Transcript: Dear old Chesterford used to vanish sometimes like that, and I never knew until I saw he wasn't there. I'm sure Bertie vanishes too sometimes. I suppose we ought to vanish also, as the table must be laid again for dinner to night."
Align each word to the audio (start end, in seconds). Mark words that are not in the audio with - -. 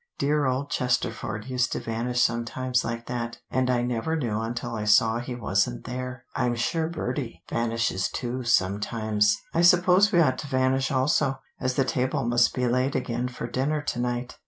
Dear 0.17 0.47
old 0.47 0.71
Chesterford 0.71 1.45
used 1.45 1.73
to 1.73 1.79
vanish 1.79 2.23
sometimes 2.23 2.83
like 2.83 3.05
that, 3.05 3.37
and 3.51 3.69
I 3.69 3.83
never 3.83 4.15
knew 4.15 4.39
until 4.41 4.73
I 4.73 4.83
saw 4.83 5.19
he 5.19 5.35
wasn't 5.35 5.83
there. 5.83 6.25
I'm 6.35 6.55
sure 6.55 6.89
Bertie 6.89 7.43
vanishes 7.51 8.09
too 8.09 8.43
sometimes. 8.43 9.37
I 9.53 9.61
suppose 9.61 10.11
we 10.11 10.19
ought 10.19 10.39
to 10.39 10.47
vanish 10.47 10.89
also, 10.91 11.37
as 11.59 11.75
the 11.75 11.85
table 11.85 12.25
must 12.25 12.55
be 12.55 12.67
laid 12.67 12.95
again 12.95 13.27
for 13.27 13.45
dinner 13.45 13.83
to 13.83 13.99
night." 13.99 14.39